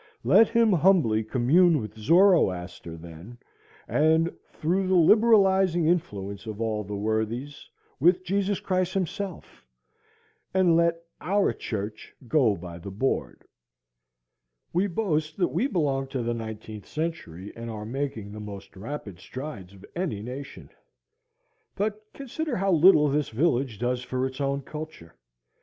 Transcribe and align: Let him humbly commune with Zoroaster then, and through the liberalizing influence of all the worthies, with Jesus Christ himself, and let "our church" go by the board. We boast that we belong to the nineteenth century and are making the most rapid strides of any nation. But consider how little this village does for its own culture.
Let 0.23 0.49
him 0.49 0.73
humbly 0.73 1.23
commune 1.23 1.79
with 1.79 1.95
Zoroaster 1.95 2.97
then, 2.97 3.37
and 3.87 4.35
through 4.51 4.87
the 4.87 4.95
liberalizing 4.95 5.85
influence 5.85 6.47
of 6.47 6.59
all 6.59 6.83
the 6.83 6.95
worthies, 6.95 7.69
with 7.99 8.23
Jesus 8.23 8.59
Christ 8.59 8.95
himself, 8.95 9.63
and 10.55 10.75
let 10.75 10.95
"our 11.21 11.53
church" 11.53 12.15
go 12.27 12.55
by 12.55 12.79
the 12.79 12.89
board. 12.89 13.43
We 14.73 14.87
boast 14.87 15.37
that 15.37 15.49
we 15.49 15.67
belong 15.67 16.07
to 16.07 16.23
the 16.23 16.33
nineteenth 16.33 16.87
century 16.87 17.53
and 17.55 17.69
are 17.69 17.85
making 17.85 18.31
the 18.31 18.39
most 18.39 18.75
rapid 18.75 19.19
strides 19.19 19.71
of 19.75 19.85
any 19.95 20.23
nation. 20.23 20.71
But 21.75 22.03
consider 22.11 22.55
how 22.55 22.71
little 22.71 23.07
this 23.07 23.29
village 23.29 23.77
does 23.77 24.01
for 24.01 24.25
its 24.25 24.41
own 24.41 24.61
culture. 24.63 25.13